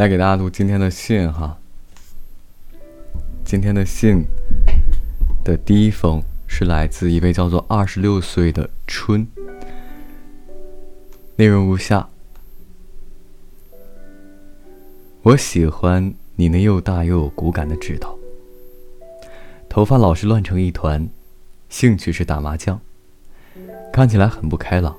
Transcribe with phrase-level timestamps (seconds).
[0.00, 1.58] 来给大家读今天的信哈。
[3.44, 4.24] 今天的信
[5.44, 9.26] 的第一封是来自一位叫做二十六岁的春，
[11.36, 12.08] 内容如下：
[15.20, 18.18] 我喜欢你那又大又有骨感的指头，
[19.68, 21.06] 头发老是乱成一团，
[21.68, 22.80] 兴趣是打麻将，
[23.92, 24.96] 看起来很不开朗，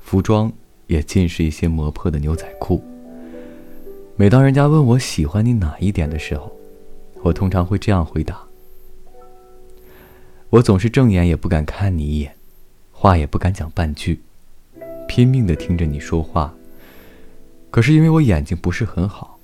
[0.00, 0.52] 服装
[0.88, 2.82] 也尽是一些磨破的牛仔裤。
[4.14, 6.54] 每当人家问我喜欢你哪一点的时候，
[7.22, 8.40] 我通常会这样回答：
[10.50, 12.36] 我总是正眼也不敢看你一眼，
[12.92, 14.20] 话也不敢讲半句，
[15.08, 16.54] 拼命的听着你说话。
[17.70, 19.40] 可是因为我眼睛不是很好，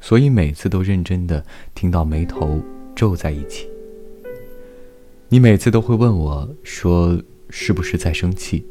[0.00, 1.44] 所以每次都认真的
[1.74, 2.60] 听到眉头
[2.94, 3.68] 皱在一起。
[5.28, 8.64] 你每次都会问我说是不是在生气？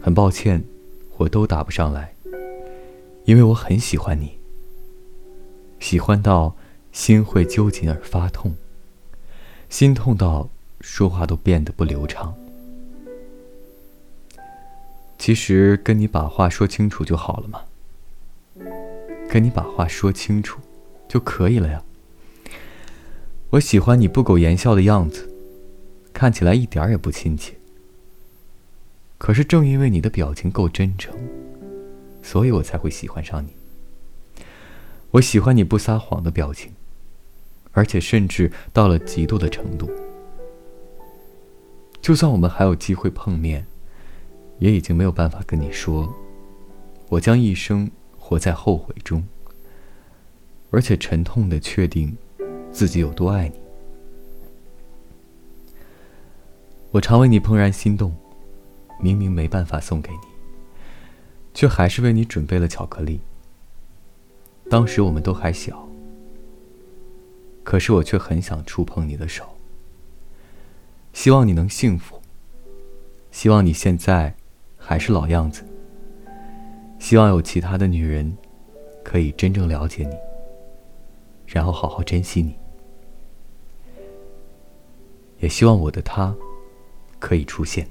[0.00, 0.64] 很抱歉，
[1.18, 2.14] 我都答不上来，
[3.26, 4.38] 因为我很喜欢你。
[5.84, 6.56] 喜欢到
[6.92, 8.54] 心会揪紧而发痛，
[9.68, 10.48] 心痛到
[10.80, 12.34] 说话都变得不流畅。
[15.18, 17.60] 其实跟你把话说清楚就好了嘛，
[19.28, 20.58] 跟你把话说清楚
[21.06, 21.82] 就可以了呀。
[23.50, 25.28] 我喜欢你不苟言笑的样子，
[26.14, 27.54] 看起来一点也不亲切。
[29.18, 31.14] 可是正因为你的表情够真诚，
[32.22, 33.50] 所以我才会喜欢上你。
[35.14, 36.72] 我喜欢你不撒谎的表情，
[37.70, 39.88] 而且甚至到了极度的程度。
[42.02, 43.64] 就算我们还有机会碰面，
[44.58, 46.12] 也已经没有办法跟你说，
[47.08, 49.22] 我将一生活在后悔中，
[50.72, 52.16] 而且沉痛的确定
[52.72, 53.54] 自己有多爱你。
[56.90, 58.12] 我常为你怦然心动，
[59.00, 60.26] 明明没办法送给你，
[61.54, 63.20] 却还是为你准备了巧克力。
[64.68, 65.88] 当时我们都还小，
[67.62, 69.44] 可是我却很想触碰你的手。
[71.12, 72.20] 希望你能幸福。
[73.30, 74.34] 希望你现在
[74.76, 75.64] 还是老样子。
[76.98, 78.36] 希望有其他的女人
[79.02, 80.16] 可以真正了解你，
[81.46, 82.56] 然后好好珍惜你。
[85.40, 86.34] 也希望我的他
[87.18, 87.86] 可以出现。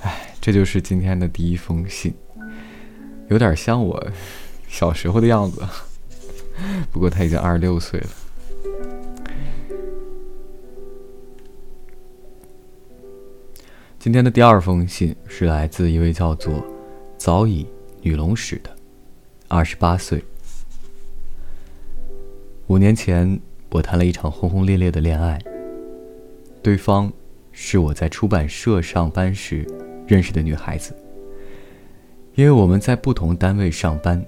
[0.00, 2.14] 哎，这就是今天的第一封信。
[3.28, 4.06] 有点像我
[4.68, 5.62] 小时候的样子，
[6.90, 8.06] 不过他已经二十六岁了。
[13.98, 16.64] 今天的第二封信是来自一位叫做
[17.18, 17.66] “早已
[18.00, 18.70] 女龙史”的，
[19.48, 20.24] 二十八岁。
[22.68, 23.38] 五年前，
[23.70, 25.38] 我谈了一场轰轰烈烈的恋爱。
[26.62, 27.12] 对方
[27.52, 29.66] 是我在出版社上班时
[30.06, 30.94] 认识的女孩子。
[32.38, 34.24] 因为我们在不同单位上班，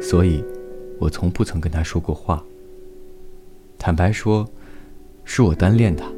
[0.00, 0.42] 所以，
[0.98, 2.42] 我从不曾跟他说过话。
[3.76, 4.48] 坦白说，
[5.26, 6.10] 是我单恋他。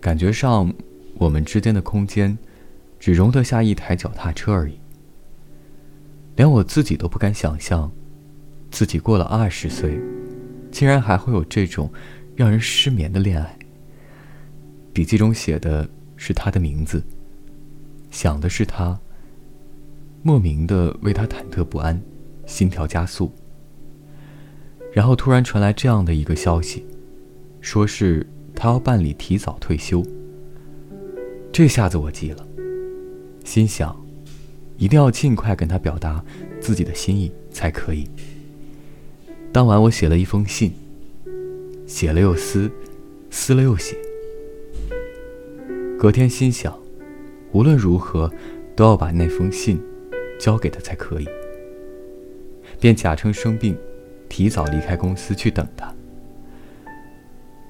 [0.00, 0.74] 感觉上，
[1.14, 2.36] 我们之间的空间，
[2.98, 4.80] 只容得下一台脚踏车而已。
[6.34, 7.88] 连我自己都不敢想象，
[8.68, 9.96] 自己过了二十岁，
[10.72, 11.88] 竟然还会有这种
[12.34, 13.56] 让人失眠的恋爱。
[14.92, 17.00] 笔记中写的是他的名字，
[18.10, 18.98] 想的是他。
[20.22, 22.00] 莫名的为他忐忑不安，
[22.46, 23.32] 心跳加速。
[24.92, 26.84] 然后突然传来这样的一个消息，
[27.60, 30.04] 说是他要办理提早退休。
[31.52, 32.46] 这下子我急了，
[33.44, 33.98] 心想，
[34.76, 36.22] 一定要尽快跟他表达
[36.60, 38.06] 自己的心意才可以。
[39.52, 40.72] 当晚我写了一封信，
[41.86, 42.70] 写了又撕，
[43.30, 43.96] 撕了又写。
[45.98, 46.76] 隔天心想，
[47.52, 48.30] 无论如何
[48.76, 49.80] 都要把那封信。
[50.40, 51.28] 交给他才可以，
[52.80, 53.76] 便假称生病，
[54.26, 55.94] 提早离开公司去等他。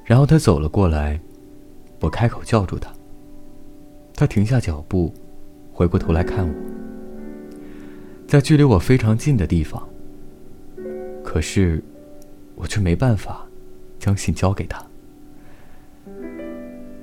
[0.04, 1.20] 然后他走了过来，
[2.00, 2.90] 我开口叫住他。
[4.14, 5.12] 他停下脚步，
[5.72, 6.54] 回过头来看我，
[8.28, 9.88] 在距离我非常近的地方。
[11.24, 11.82] 可是，
[12.54, 13.46] 我却没办法
[13.98, 14.86] 将信交给他，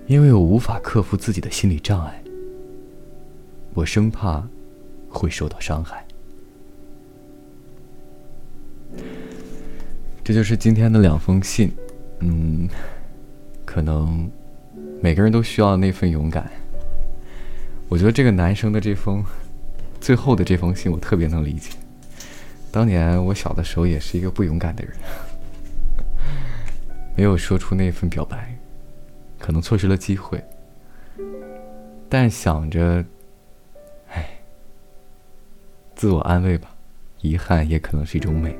[0.05, 2.23] 因为我无法克服自己的心理障碍。
[3.73, 4.47] 我生怕。
[5.09, 6.05] 会受到伤害。
[10.23, 11.71] 这就是今天的两封信，
[12.19, 12.67] 嗯，
[13.65, 14.29] 可能
[15.01, 16.51] 每个人都需要那份勇敢。
[17.87, 19.23] 我觉得这个男生的这封
[20.01, 21.71] 最后的这封信，我特别能理解。
[22.71, 24.93] 当年我小的时候也是一个不勇敢的人，
[27.15, 28.53] 没有说出那份表白，
[29.39, 30.43] 可能错失了机会，
[32.09, 33.03] 但想着。
[35.97, 36.69] 自我安慰吧，
[37.21, 38.57] 遗憾也可能是一种美。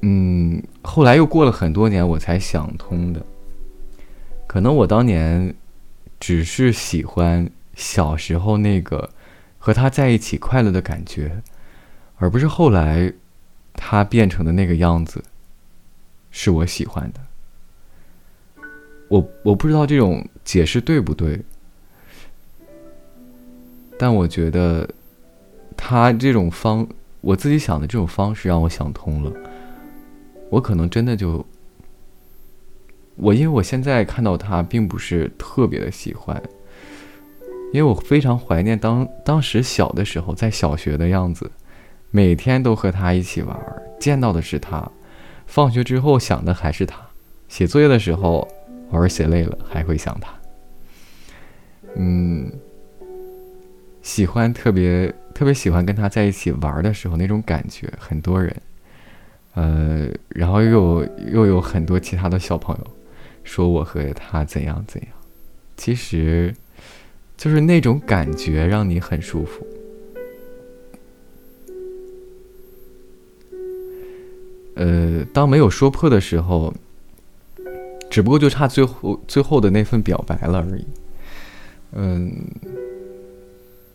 [0.00, 3.24] 嗯，后来又过了很多年，我才想通的。
[4.48, 5.54] 可能我当年
[6.18, 9.08] 只是喜欢小时候那个
[9.58, 11.42] 和他在一起快乐的感觉，
[12.16, 13.12] 而不是后来
[13.74, 15.22] 他变成的那个样子
[16.30, 17.20] 是我喜欢的。
[19.08, 21.38] 我我不知道这种解释对不对，
[23.98, 24.88] 但我觉得
[25.76, 26.86] 他这种方
[27.20, 29.32] 我自己想的这种方式让我想通了。
[30.50, 31.44] 我可能真的就。
[33.14, 36.42] 我因为我现在看到他，并不是特别的喜欢，
[37.70, 41.50] 因为我非常怀念当当时小的时候，在小学的样子，
[42.10, 43.54] 每天都和他一起玩，
[44.00, 44.90] 见到的是他，
[45.46, 46.96] 放学之后想的还是他，
[47.48, 48.48] 写作业的时候，
[48.92, 50.32] 偶尔写累了还会想他。
[51.94, 52.50] 嗯，
[54.02, 58.54] 喜欢特别特别喜欢跟他在一起玩的时候那种感觉，很多人，
[59.54, 62.86] 呃，然后又有又有很多其他的小朋友。
[63.44, 65.10] 说我和他怎样怎样，
[65.76, 66.54] 其实，
[67.36, 69.66] 就是那种感觉让你很舒服。
[74.76, 76.72] 呃，当没有说破的时候，
[78.08, 80.86] 只不过就差最后最后的那份表白了而已。
[81.90, 82.32] 嗯，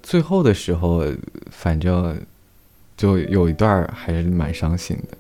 [0.08, 1.04] 最后的时候，
[1.52, 2.18] 反正
[2.96, 5.18] 就有一段还是蛮伤心的，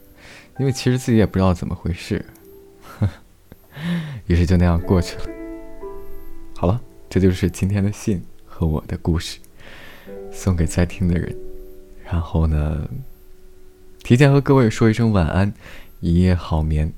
[0.57, 2.25] 因为其实自己也不知道怎么回事。
[4.27, 5.25] 于是就那样过去了。
[6.55, 6.79] 好了，
[7.09, 9.39] 这就是今天的信和我的故事，
[10.31, 11.35] 送给在听的人。
[12.05, 12.87] 然后呢，
[14.05, 15.53] 提前和各位说一声晚安，
[15.99, 16.93] 一夜好眠。